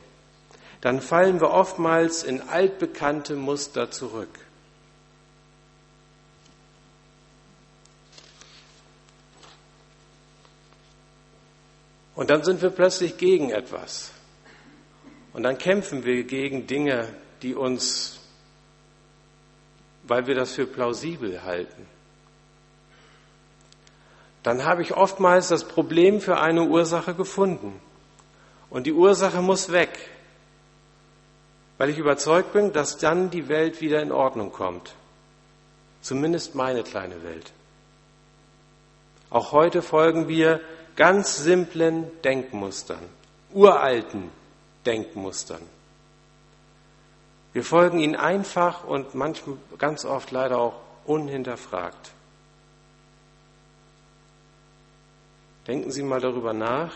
dann 0.82 1.00
fallen 1.00 1.40
wir 1.40 1.52
oftmals 1.52 2.24
in 2.24 2.42
altbekannte 2.42 3.36
Muster 3.36 3.92
zurück. 3.92 4.40
Und 12.16 12.30
dann 12.30 12.44
sind 12.44 12.62
wir 12.62 12.72
plötzlich 12.72 13.18
gegen 13.18 13.52
etwas. 13.52 14.12
Und 15.34 15.44
dann 15.44 15.58
kämpfen 15.58 16.04
wir 16.04 16.24
gegen 16.24 16.68
Dinge, 16.68 17.08
die 17.42 17.56
uns, 17.56 18.20
weil 20.04 20.28
wir 20.28 20.36
das 20.36 20.52
für 20.52 20.66
plausibel 20.66 21.44
halten. 21.44 21.86
Dann 24.44 24.66
habe 24.66 24.82
ich 24.82 24.96
oftmals 24.96 25.48
das 25.48 25.68
Problem 25.68 26.20
für 26.20 26.40
eine 26.40 26.64
Ursache 26.64 27.14
gefunden. 27.14 27.80
Und 28.70 28.88
die 28.88 28.94
Ursache 28.94 29.42
muss 29.42 29.72
weg, 29.72 29.98
weil 31.82 31.90
ich 31.90 31.98
überzeugt 31.98 32.54
bin, 32.54 32.72
dass 32.74 33.00
dann 33.00 33.32
die 33.32 33.50
Welt 33.50 33.82
wieder 33.82 34.04
in 34.04 34.12
Ordnung 34.12 34.52
kommt. 34.52 34.94
Zumindest 36.02 36.54
meine 36.54 36.84
kleine 36.84 37.24
Welt. 37.24 37.52
Auch 39.32 39.52
heute 39.52 39.82
folgen 39.82 40.28
wir 40.28 40.62
ganz 40.96 41.38
simplen 41.38 42.06
Denkmustern, 42.22 43.04
uralten 43.52 44.30
Denkmustern. 44.86 45.64
Wir 47.52 47.64
folgen 47.64 47.98
ihnen 47.98 48.16
einfach 48.16 48.84
und 48.84 49.16
manchmal 49.16 49.58
ganz 49.80 50.06
oft 50.06 50.30
leider 50.30 50.60
auch 50.60 50.80
unhinterfragt. 51.06 52.12
Denken 55.66 55.90
Sie 55.90 56.04
mal 56.04 56.22
darüber 56.22 56.54
nach, 56.54 56.94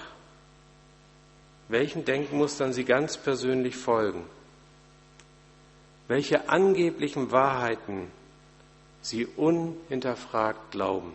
welchen 1.70 2.06
Denkmustern 2.06 2.72
Sie 2.72 2.86
ganz 2.86 3.18
persönlich 3.18 3.76
folgen, 3.78 4.26
welche 6.08 6.50
angeblichen 6.50 7.32
Wahrheiten 7.32 8.12
Sie 9.02 9.26
unhinterfragt 9.26 10.72
glauben. 10.72 11.14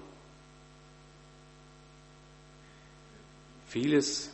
Vieles 3.67 4.31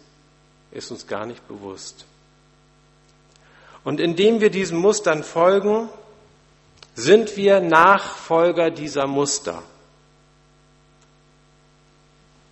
ist 0.72 0.90
uns 0.90 1.06
gar 1.06 1.24
nicht 1.24 1.46
bewusst. 1.48 2.04
Und 3.82 3.98
indem 3.98 4.40
wir 4.40 4.50
diesen 4.50 4.78
Mustern 4.78 5.22
folgen, 5.22 5.88
sind 6.94 7.36
wir 7.36 7.60
Nachfolger 7.60 8.70
dieser 8.70 9.06
Muster. 9.06 9.62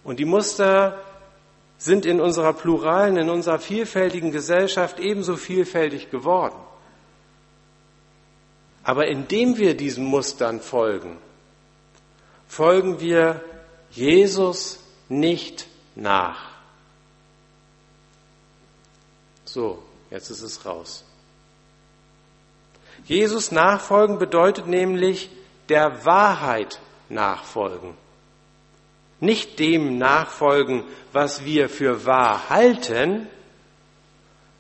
Und 0.04 0.18
die 0.18 0.24
Muster 0.24 1.02
sind 1.76 2.06
in 2.06 2.20
unserer 2.20 2.52
pluralen, 2.52 3.16
in 3.16 3.28
unserer 3.28 3.58
vielfältigen 3.58 4.30
Gesellschaft 4.30 5.00
ebenso 5.00 5.36
vielfältig 5.36 6.10
geworden. 6.10 6.56
Aber 8.84 9.08
indem 9.08 9.56
wir 9.56 9.74
diesen 9.76 10.04
Mustern 10.04 10.60
folgen, 10.60 11.16
folgen 12.46 13.00
wir 13.00 13.42
Jesus 13.90 14.78
nicht 15.08 15.66
nach. 15.94 16.50
So, 19.46 19.82
jetzt 20.10 20.30
ist 20.30 20.42
es 20.42 20.66
raus. 20.66 21.04
Jesus 23.04 23.50
nachfolgen 23.50 24.18
bedeutet 24.18 24.66
nämlich 24.66 25.30
der 25.68 26.04
Wahrheit 26.04 26.80
nachfolgen. 27.08 27.94
Nicht 29.20 29.58
dem 29.58 29.96
nachfolgen, 29.96 30.84
was 31.12 31.44
wir 31.44 31.68
für 31.68 32.04
wahr 32.04 32.50
halten, 32.50 33.28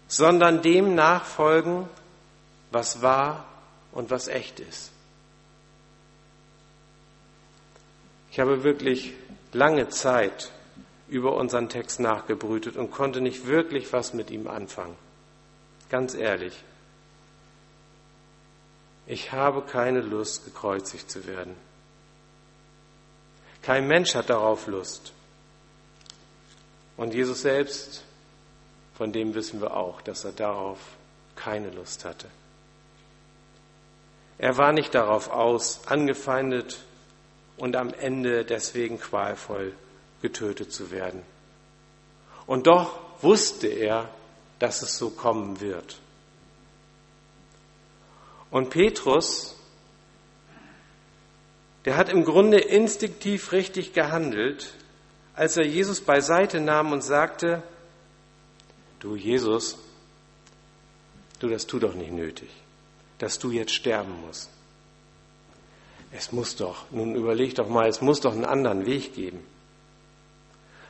sondern 0.08 0.62
dem 0.62 0.94
nachfolgen, 0.94 1.88
was 2.70 3.02
wahr 3.02 3.44
und 3.94 4.10
was 4.10 4.28
echt 4.28 4.60
ist. 4.60 4.90
Ich 8.30 8.40
habe 8.40 8.64
wirklich 8.64 9.14
lange 9.52 9.88
Zeit 9.88 10.50
über 11.08 11.36
unseren 11.36 11.68
Text 11.68 12.00
nachgebrütet 12.00 12.76
und 12.76 12.90
konnte 12.90 13.20
nicht 13.20 13.46
wirklich 13.46 13.92
was 13.92 14.12
mit 14.12 14.30
ihm 14.30 14.48
anfangen. 14.48 14.96
Ganz 15.88 16.14
ehrlich. 16.14 16.64
Ich 19.06 19.30
habe 19.30 19.62
keine 19.62 20.00
Lust, 20.00 20.44
gekreuzigt 20.44 21.08
zu 21.08 21.26
werden. 21.26 21.54
Kein 23.62 23.86
Mensch 23.86 24.14
hat 24.16 24.30
darauf 24.30 24.66
Lust. 24.66 25.12
Und 26.96 27.14
Jesus 27.14 27.42
selbst, 27.42 28.02
von 28.96 29.12
dem 29.12 29.34
wissen 29.34 29.60
wir 29.60 29.76
auch, 29.76 30.00
dass 30.02 30.24
er 30.24 30.32
darauf 30.32 30.78
keine 31.36 31.70
Lust 31.70 32.04
hatte. 32.04 32.28
Er 34.38 34.56
war 34.56 34.72
nicht 34.72 34.94
darauf 34.94 35.30
aus, 35.30 35.86
angefeindet 35.86 36.78
und 37.56 37.76
am 37.76 37.94
Ende 37.94 38.44
deswegen 38.44 38.98
qualvoll 38.98 39.72
getötet 40.22 40.72
zu 40.72 40.90
werden. 40.90 41.22
Und 42.46 42.66
doch 42.66 42.98
wusste 43.22 43.68
er, 43.68 44.08
dass 44.58 44.82
es 44.82 44.98
so 44.98 45.10
kommen 45.10 45.60
wird. 45.60 45.98
Und 48.50 48.70
Petrus, 48.70 49.56
der 51.84 51.96
hat 51.96 52.08
im 52.08 52.24
Grunde 52.24 52.58
instinktiv 52.58 53.52
richtig 53.52 53.92
gehandelt, 53.92 54.72
als 55.34 55.56
er 55.56 55.66
Jesus 55.66 56.00
beiseite 56.00 56.60
nahm 56.60 56.92
und 56.92 57.02
sagte, 57.02 57.62
du 59.00 59.16
Jesus, 59.16 59.76
du, 61.40 61.48
das 61.48 61.66
tu 61.66 61.78
doch 61.78 61.94
nicht 61.94 62.12
nötig, 62.12 62.48
dass 63.18 63.38
du 63.38 63.50
jetzt 63.50 63.72
sterben 63.72 64.12
musst. 64.26 64.50
Es 66.12 66.30
muss 66.32 66.56
doch, 66.56 66.90
nun 66.90 67.14
überleg 67.14 67.54
doch 67.54 67.68
mal, 67.68 67.88
es 67.88 68.00
muss 68.00 68.20
doch 68.20 68.32
einen 68.32 68.44
anderen 68.44 68.86
Weg 68.86 69.14
geben. 69.14 69.40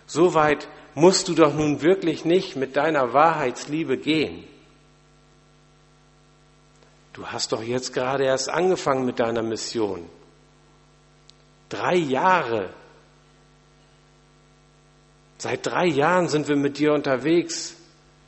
So 0.06 0.34
weit 0.34 0.68
musst 0.94 1.28
du 1.28 1.34
doch 1.34 1.54
nun 1.54 1.80
wirklich 1.80 2.24
nicht 2.24 2.56
mit 2.56 2.76
deiner 2.76 3.12
Wahrheitsliebe 3.14 3.96
gehen. 3.96 4.44
Du 7.14 7.26
hast 7.26 7.52
doch 7.52 7.62
jetzt 7.62 7.94
gerade 7.94 8.24
erst 8.24 8.48
angefangen 8.48 9.06
mit 9.06 9.20
deiner 9.20 9.42
Mission. 9.42 10.04
Drei 11.68 11.94
Jahre. 11.94 12.70
Seit 15.38 15.64
drei 15.64 15.86
Jahren 15.86 16.28
sind 16.28 16.48
wir 16.48 16.56
mit 16.56 16.78
dir 16.78 16.92
unterwegs. 16.92 17.76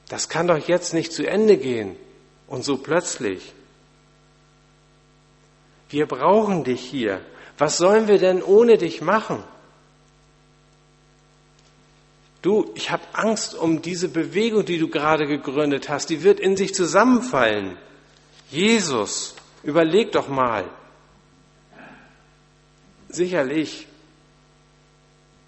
Das 0.08 0.28
kann 0.28 0.46
doch 0.46 0.68
jetzt 0.68 0.94
nicht 0.94 1.12
zu 1.12 1.26
Ende 1.26 1.56
gehen. 1.56 1.96
Und 2.46 2.64
so 2.64 2.78
plötzlich. 2.78 3.52
Wir 5.88 6.06
brauchen 6.06 6.64
dich 6.64 6.80
hier. 6.80 7.20
Was 7.58 7.78
sollen 7.78 8.08
wir 8.08 8.18
denn 8.18 8.42
ohne 8.42 8.76
dich 8.76 9.00
machen? 9.00 9.42
Du, 12.42 12.70
ich 12.74 12.90
habe 12.90 13.02
Angst 13.12 13.54
um 13.54 13.82
diese 13.82 14.08
Bewegung, 14.08 14.64
die 14.64 14.78
du 14.78 14.88
gerade 14.88 15.26
gegründet 15.26 15.88
hast. 15.88 16.10
Die 16.10 16.22
wird 16.22 16.38
in 16.38 16.56
sich 16.56 16.74
zusammenfallen. 16.74 17.76
Jesus, 18.50 19.34
überleg 19.62 20.12
doch 20.12 20.28
mal. 20.28 20.64
Sicherlich, 23.08 23.88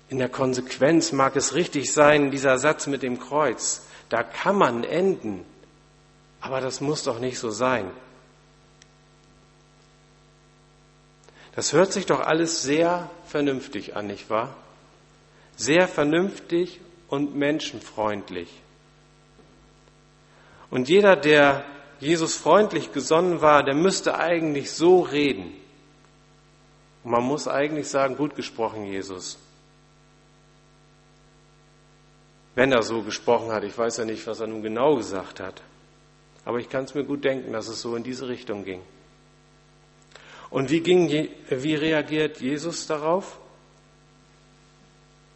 in 0.09 0.18
der 0.18 0.29
Konsequenz 0.29 1.12
mag 1.12 1.37
es 1.37 1.55
richtig 1.55 1.92
sein, 1.92 2.31
dieser 2.31 2.59
Satz 2.59 2.87
mit 2.87 3.03
dem 3.03 3.20
Kreuz. 3.20 3.87
Da 4.09 4.22
kann 4.22 4.57
man 4.57 4.83
enden. 4.85 5.44
Aber 6.40 6.61
das 6.61 6.81
muss 6.81 7.05
doch 7.05 7.20
nicht 7.20 7.38
so 7.38 7.51
sein. 7.51 7.90
Das 11.59 11.73
hört 11.73 11.92
sich 11.92 12.07
doch 12.07 12.21
alles 12.21 12.62
sehr 12.62 13.11
vernünftig 13.27 13.97
an, 13.97 14.07
nicht 14.07 14.31
wahr? 14.31 14.57
Sehr 15.57 15.88
vernünftig 15.88 16.81
und 17.09 17.35
menschenfreundlich. 17.35 18.49
Und 20.71 20.88
jeder, 20.88 21.16
der 21.16 21.64
Jesus 21.99 22.37
freundlich 22.37 22.92
gesonnen 22.92 23.40
war, 23.40 23.64
der 23.64 23.75
müsste 23.75 24.21
eigentlich 24.21 24.71
so 24.71 25.01
reden. 25.01 25.53
Und 27.03 27.11
man 27.11 27.25
muss 27.25 27.49
eigentlich 27.49 27.88
sagen, 27.88 28.16
gut 28.16 28.37
gesprochen, 28.37 28.85
Jesus. 28.85 29.37
Wenn 32.55 32.71
er 32.71 32.85
so 32.85 33.03
gesprochen 33.03 33.51
hat, 33.51 33.64
ich 33.64 33.77
weiß 33.77 33.97
ja 33.97 34.05
nicht, 34.05 34.25
was 34.29 34.38
er 34.38 34.47
nun 34.47 34.62
genau 34.62 34.94
gesagt 34.94 35.40
hat. 35.40 35.61
Aber 36.44 36.59
ich 36.59 36.68
kann 36.68 36.85
es 36.85 36.94
mir 36.94 37.03
gut 37.03 37.25
denken, 37.25 37.53
dass 37.53 37.66
es 37.66 37.83
so 37.83 37.97
in 37.97 38.05
diese 38.05 38.29
Richtung 38.29 38.62
ging. 38.62 38.81
Und 40.50 40.70
wie, 40.70 40.80
ging, 40.80 41.28
wie 41.50 41.74
reagiert 41.74 42.40
Jesus 42.40 42.87
darauf? 42.87 43.38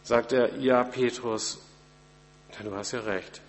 sagt 0.03 0.33
er, 0.33 0.57
ja, 0.57 0.83
Petrus, 0.83 1.59
du 2.61 2.75
hast 2.75 2.91
ja 2.91 2.99
recht. 2.99 3.41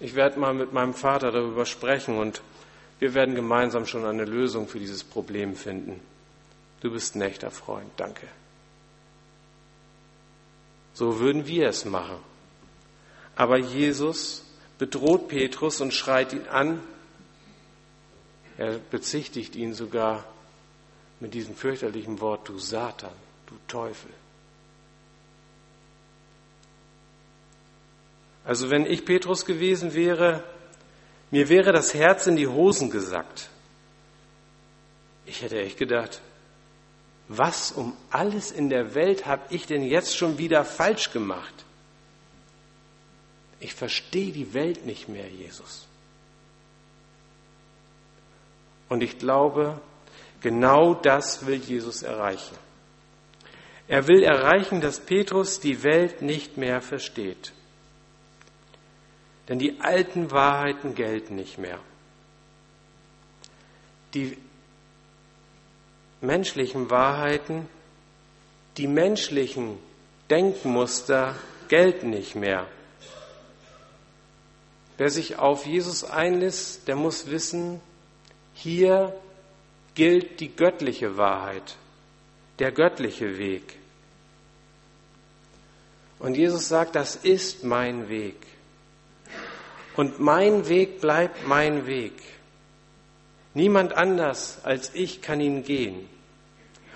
Ich 0.00 0.14
werde 0.14 0.38
mal 0.38 0.54
mit 0.54 0.72
meinem 0.72 0.94
Vater 0.94 1.30
darüber 1.30 1.66
sprechen 1.66 2.18
und 2.18 2.40
wir 2.98 3.14
werden 3.14 3.34
gemeinsam 3.34 3.84
schon 3.86 4.04
eine 4.04 4.24
Lösung 4.24 4.68
für 4.68 4.78
dieses 4.78 5.04
Problem 5.04 5.56
finden. 5.56 6.00
Du 6.80 6.90
bist 6.90 7.14
ein 7.16 7.22
echter 7.22 7.50
Freund, 7.50 7.90
danke. 7.96 8.26
So 10.94 11.18
würden 11.18 11.46
wir 11.46 11.68
es 11.68 11.84
machen. 11.84 12.18
Aber 13.34 13.58
Jesus 13.58 14.44
bedroht 14.78 15.28
Petrus 15.28 15.80
und 15.80 15.92
schreit 15.92 16.32
ihn 16.32 16.46
an. 16.48 16.80
Er 18.58 18.78
bezichtigt 18.78 19.56
ihn 19.56 19.74
sogar 19.74 20.24
mit 21.22 21.34
diesem 21.34 21.54
fürchterlichen 21.54 22.20
Wort, 22.20 22.48
du 22.48 22.58
Satan, 22.58 23.12
du 23.46 23.54
Teufel. 23.68 24.10
Also 28.44 28.70
wenn 28.70 28.86
ich 28.86 29.04
Petrus 29.04 29.46
gewesen 29.46 29.94
wäre, 29.94 30.42
mir 31.30 31.48
wäre 31.48 31.72
das 31.72 31.94
Herz 31.94 32.26
in 32.26 32.34
die 32.34 32.48
Hosen 32.48 32.90
gesackt. 32.90 33.50
Ich 35.24 35.42
hätte 35.42 35.60
echt 35.60 35.78
gedacht, 35.78 36.20
was 37.28 37.70
um 37.70 37.96
alles 38.10 38.50
in 38.50 38.68
der 38.68 38.96
Welt 38.96 39.24
habe 39.24 39.42
ich 39.50 39.66
denn 39.66 39.84
jetzt 39.84 40.16
schon 40.16 40.38
wieder 40.38 40.64
falsch 40.64 41.12
gemacht? 41.12 41.54
Ich 43.60 43.74
verstehe 43.74 44.32
die 44.32 44.54
Welt 44.54 44.86
nicht 44.86 45.08
mehr, 45.08 45.28
Jesus. 45.28 45.86
Und 48.88 49.04
ich 49.04 49.18
glaube, 49.18 49.80
genau 50.42 50.94
das 50.94 51.46
will 51.46 51.56
Jesus 51.56 52.02
erreichen. 52.02 52.56
Er 53.88 54.08
will 54.08 54.22
erreichen, 54.22 54.80
dass 54.80 55.00
Petrus 55.00 55.60
die 55.60 55.82
Welt 55.82 56.22
nicht 56.22 56.56
mehr 56.56 56.80
versteht. 56.80 57.52
Denn 59.48 59.58
die 59.58 59.80
alten 59.80 60.30
Wahrheiten 60.30 60.94
gelten 60.94 61.34
nicht 61.34 61.58
mehr. 61.58 61.78
Die 64.14 64.38
menschlichen 66.20 66.90
Wahrheiten, 66.90 67.68
die 68.76 68.86
menschlichen 68.86 69.78
Denkmuster 70.30 71.34
gelten 71.68 72.10
nicht 72.10 72.34
mehr. 72.34 72.66
Wer 74.96 75.10
sich 75.10 75.36
auf 75.36 75.66
Jesus 75.66 76.04
einlässt, 76.04 76.86
der 76.86 76.96
muss 76.96 77.26
wissen, 77.30 77.80
hier 78.54 79.14
gilt 79.94 80.40
die 80.40 80.54
göttliche 80.54 81.16
Wahrheit, 81.16 81.76
der 82.58 82.72
göttliche 82.72 83.38
Weg. 83.38 83.78
Und 86.18 86.36
Jesus 86.36 86.68
sagt, 86.68 86.94
das 86.94 87.16
ist 87.16 87.64
mein 87.64 88.08
Weg. 88.08 88.36
Und 89.96 90.20
mein 90.20 90.68
Weg 90.68 91.00
bleibt 91.00 91.46
mein 91.46 91.86
Weg. 91.86 92.14
Niemand 93.54 93.92
anders 93.92 94.64
als 94.64 94.94
ich 94.94 95.20
kann 95.20 95.40
ihn 95.40 95.64
gehen. 95.64 96.08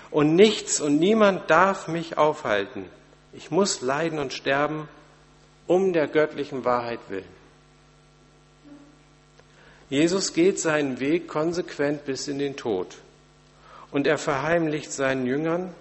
Und 0.09 0.35
nichts 0.35 0.79
und 0.79 0.97
niemand 0.97 1.49
darf 1.49 1.87
mich 1.87 2.17
aufhalten. 2.17 2.85
Ich 3.33 3.51
muss 3.51 3.81
leiden 3.81 4.17
und 4.17 4.33
sterben 4.33 4.87
um 5.67 5.93
der 5.93 6.07
göttlichen 6.07 6.65
Wahrheit 6.65 7.01
willen. 7.09 7.36
Jesus 9.89 10.33
geht 10.33 10.59
seinen 10.59 10.99
Weg 10.99 11.27
konsequent 11.27 12.05
bis 12.05 12.27
in 12.27 12.39
den 12.39 12.57
Tod. 12.57 12.97
Und 13.91 14.05
er 14.05 14.17
verheimlicht 14.17 14.91
seinen 14.91 15.25
Jüngern, 15.25 15.73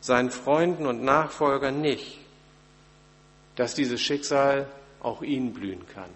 seinen 0.00 0.30
Freunden 0.30 0.86
und 0.86 1.02
Nachfolgern 1.02 1.80
nicht, 1.80 2.18
dass 3.56 3.74
dieses 3.74 4.00
Schicksal 4.00 4.68
auch 5.00 5.22
ihnen 5.22 5.52
blühen 5.52 5.84
kann. 5.92 6.10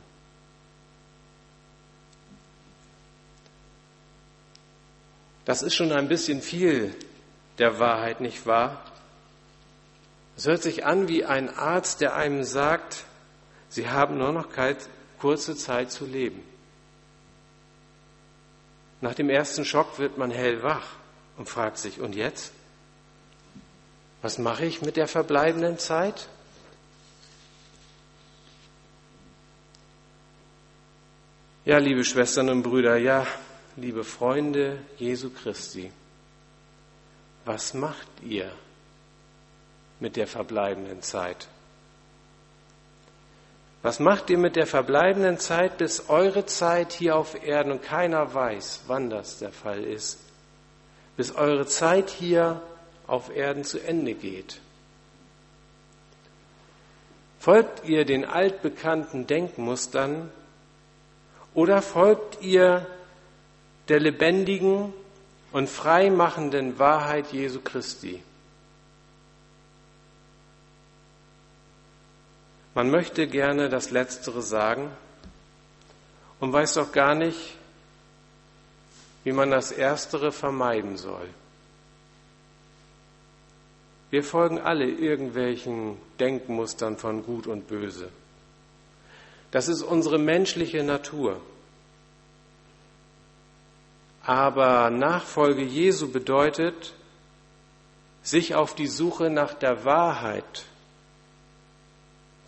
Das 5.44 5.62
ist 5.62 5.74
schon 5.74 5.90
ein 5.90 6.08
bisschen 6.08 6.40
viel 6.40 6.94
der 7.58 7.80
Wahrheit, 7.80 8.20
nicht 8.20 8.46
wahr? 8.46 8.84
Es 10.36 10.46
hört 10.46 10.62
sich 10.62 10.86
an 10.86 11.08
wie 11.08 11.24
ein 11.24 11.50
Arzt, 11.50 12.00
der 12.00 12.14
einem 12.14 12.44
sagt, 12.44 13.04
Sie 13.68 13.88
haben 13.88 14.18
nur 14.18 14.32
noch 14.32 14.48
kurze 15.18 15.56
Zeit 15.56 15.90
zu 15.90 16.06
leben. 16.06 16.42
Nach 19.02 19.14
dem 19.14 19.28
ersten 19.28 19.64
Schock 19.64 19.98
wird 19.98 20.16
man 20.16 20.30
hellwach 20.30 20.86
und 21.36 21.48
fragt 21.48 21.76
sich, 21.76 22.00
und 22.00 22.14
jetzt? 22.14 22.52
Was 24.22 24.38
mache 24.38 24.64
ich 24.64 24.80
mit 24.80 24.96
der 24.96 25.08
verbleibenden 25.08 25.76
Zeit? 25.76 26.28
Ja, 31.64 31.78
liebe 31.78 32.04
Schwestern 32.04 32.48
und 32.48 32.62
Brüder, 32.62 32.96
ja, 32.96 33.26
liebe 33.76 34.04
Freunde 34.04 34.78
Jesu 34.98 35.30
Christi, 35.30 35.90
was 37.44 37.74
macht 37.74 38.08
ihr 38.22 38.52
mit 39.98 40.14
der 40.14 40.28
verbleibenden 40.28 41.02
Zeit? 41.02 41.48
Was 43.82 43.98
macht 43.98 44.30
ihr 44.30 44.38
mit 44.38 44.54
der 44.54 44.66
verbleibenden 44.66 45.38
Zeit, 45.38 45.78
bis 45.78 46.08
eure 46.08 46.46
Zeit 46.46 46.92
hier 46.92 47.16
auf 47.16 47.44
Erden, 47.44 47.72
und 47.72 47.82
keiner 47.82 48.32
weiß, 48.32 48.82
wann 48.86 49.10
das 49.10 49.40
der 49.40 49.50
Fall 49.50 49.82
ist, 49.82 50.20
bis 51.16 51.34
eure 51.34 51.66
Zeit 51.66 52.08
hier 52.08 52.62
auf 53.08 53.34
Erden 53.34 53.64
zu 53.64 53.80
Ende 53.80 54.14
geht? 54.14 54.60
Folgt 57.40 57.88
ihr 57.88 58.04
den 58.04 58.24
altbekannten 58.24 59.26
Denkmustern 59.26 60.30
oder 61.54 61.82
folgt 61.82 62.40
ihr 62.40 62.86
der 63.88 63.98
lebendigen 63.98 64.92
und 65.50 65.68
freimachenden 65.68 66.78
Wahrheit 66.78 67.32
Jesu 67.32 67.60
Christi. 67.60 68.22
Man 72.74 72.90
möchte 72.90 73.26
gerne 73.26 73.68
das 73.68 73.90
Letztere 73.90 74.42
sagen 74.42 74.90
und 76.40 76.52
weiß 76.52 76.74
doch 76.74 76.92
gar 76.92 77.14
nicht, 77.14 77.56
wie 79.24 79.32
man 79.32 79.50
das 79.50 79.72
Erstere 79.72 80.32
vermeiden 80.32 80.96
soll. 80.96 81.28
Wir 84.10 84.24
folgen 84.24 84.58
alle 84.58 84.86
irgendwelchen 84.86 85.96
Denkmustern 86.18 86.98
von 86.98 87.24
Gut 87.24 87.46
und 87.46 87.68
Böse. 87.68 88.10
Das 89.50 89.68
ist 89.68 89.82
unsere 89.82 90.18
menschliche 90.18 90.82
Natur. 90.82 91.40
Aber 94.24 94.90
Nachfolge 94.90 95.62
Jesu 95.62 96.10
bedeutet, 96.10 96.94
sich 98.22 98.54
auf 98.54 98.74
die 98.74 98.86
Suche 98.86 99.30
nach 99.30 99.54
der 99.54 99.84
Wahrheit 99.84 100.64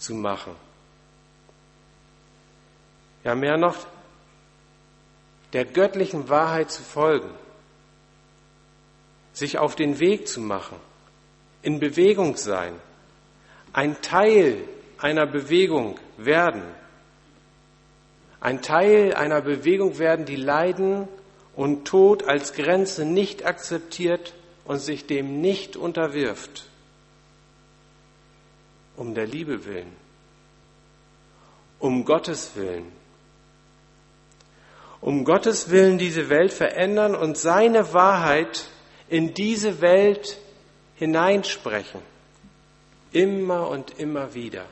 zu 0.04 0.14
machen. 0.14 0.54
Ja, 3.24 3.34
mehr 3.34 3.56
noch, 3.56 3.86
der 5.54 5.64
göttlichen 5.64 6.28
Wahrheit 6.28 6.70
zu 6.70 6.82
folgen, 6.82 7.30
sich 9.32 9.58
auf 9.58 9.76
den 9.76 9.98
Weg 9.98 10.28
zu 10.28 10.40
machen, 10.40 10.76
in 11.62 11.80
Bewegung 11.80 12.36
sein, 12.36 12.74
ein 13.72 14.00
Teil 14.02 14.68
einer 14.98 15.26
Bewegung 15.26 15.98
werden, 16.18 16.62
ein 18.40 18.60
Teil 18.60 19.14
einer 19.14 19.40
Bewegung 19.40 19.98
werden, 19.98 20.26
die 20.26 20.36
Leiden 20.36 21.08
und 21.56 21.86
Tod 21.86 22.24
als 22.24 22.52
Grenze 22.52 23.06
nicht 23.06 23.46
akzeptiert 23.46 24.34
und 24.66 24.78
sich 24.80 25.06
dem 25.06 25.40
nicht 25.40 25.76
unterwirft, 25.76 26.68
um 28.96 29.14
der 29.14 29.26
Liebe 29.26 29.64
willen, 29.64 29.92
um 31.78 32.04
Gottes 32.04 32.52
willen, 32.54 32.92
um 35.00 35.24
Gottes 35.24 35.70
willen 35.70 35.98
diese 35.98 36.30
Welt 36.30 36.52
verändern 36.52 37.14
und 37.14 37.37
seine 37.37 37.92
Wahrheit 37.92 38.68
in 39.09 39.35
diese 39.35 39.80
Welt 39.80 40.38
hineinsprechen, 40.96 42.00
immer 43.12 43.68
und 43.68 43.98
immer 43.98 44.35
wieder. 44.35 44.64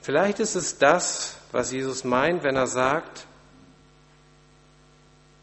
Vielleicht 0.00 0.40
ist 0.40 0.54
es 0.54 0.78
das, 0.78 1.38
was 1.52 1.72
Jesus 1.72 2.04
meint, 2.04 2.42
wenn 2.42 2.56
er 2.56 2.66
sagt, 2.66 3.26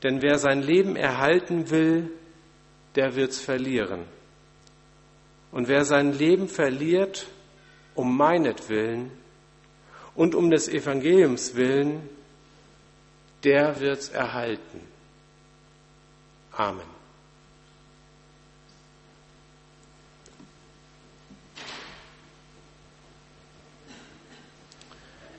denn 0.04 0.22
wer 0.22 0.38
sein 0.38 0.62
Leben 0.62 0.96
erhalten 0.96 1.70
will, 1.72 2.12
der 2.96 3.16
wird's 3.16 3.40
verlieren. 3.40 4.06
Und 5.52 5.68
wer 5.68 5.86
sein 5.86 6.14
Leben 6.14 6.48
verliert, 6.50 7.28
um 7.94 8.18
meinetwillen 8.18 9.12
und 10.16 10.36
um 10.36 10.50
des 10.52 10.68
Evangeliums 10.68 11.56
willen, 11.56 12.10
der 13.44 13.80
wird's 13.80 14.10
erhalten. 14.10 14.82
Amen. 16.52 16.96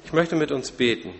Ich 0.05 0.13
möchte 0.13 0.37
mit 0.37 0.53
uns 0.53 0.71
beten. 0.71 1.13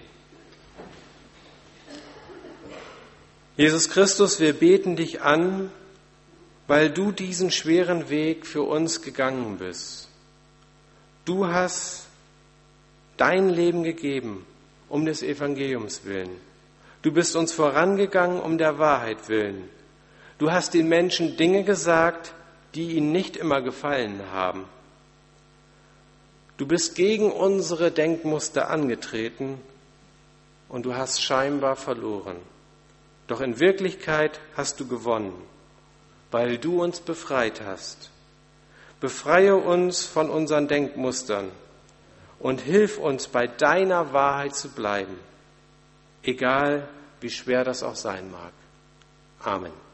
Jesus 3.57 3.89
Christus, 3.89 4.39
wir 4.39 4.53
beten 4.53 4.95
dich 4.95 5.23
an, 5.23 5.73
weil 6.67 6.91
du 6.91 7.13
diesen 7.13 7.51
schweren 7.51 8.09
Weg 8.09 8.47
für 8.47 8.63
uns 8.63 9.03
gegangen 9.03 9.59
bist. 9.59 10.09
Du 11.25 11.47
hast 11.47 12.07
dein 13.17 13.49
Leben 13.49 13.83
gegeben 13.83 14.45
um 14.89 15.05
des 15.05 15.23
Evangeliums 15.23 16.05
willen. 16.05 16.31
Du 17.03 17.13
bist 17.13 17.37
uns 17.37 17.53
vorangegangen 17.53 18.41
um 18.41 18.59
der 18.59 18.79
Wahrheit 18.79 19.29
willen. 19.29 19.69
Du 20.39 20.51
hast 20.51 20.75
den 20.75 20.89
Menschen 20.89 21.37
Dinge 21.37 21.65
gesagt, 21.65 22.33
die 22.75 22.93
ihnen 22.93 23.11
nicht 23.11 23.37
immer 23.37 23.63
gefallen 23.63 24.21
haben. 24.33 24.65
Du 26.57 26.67
bist 26.67 26.95
gegen 26.95 27.33
unsere 27.33 27.91
Denkmuster 27.91 28.71
angetreten 28.71 29.59
und 30.69 30.87
du 30.87 30.95
hast 30.95 31.23
scheinbar 31.23 31.77
verloren. 31.77 32.37
Doch 33.27 33.41
in 33.41 33.61
Wirklichkeit 33.61 34.41
hast 34.57 34.81
du 34.81 34.87
gewonnen, 34.87 35.35
weil 36.37 36.59
du 36.59 36.83
uns 36.83 37.01
befreit 37.01 37.63
hast. 37.65 38.11
Befreie 39.01 39.57
uns 39.57 40.05
von 40.05 40.29
unseren 40.29 40.69
Denkmustern 40.69 41.51
und 42.39 42.61
hilf 42.61 42.99
uns 42.99 43.27
bei 43.27 43.47
deiner 43.47 44.13
Wahrheit 44.13 44.55
zu 44.55 44.69
bleiben, 44.69 45.19
egal 46.23 46.87
wie 47.23 47.31
schwer 47.31 47.65
das 47.65 47.83
auch 47.83 47.97
sein 47.97 48.31
mag. 48.31 48.53
Amen. 49.41 49.86